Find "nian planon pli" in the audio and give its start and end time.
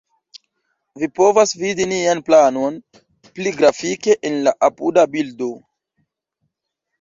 1.91-3.53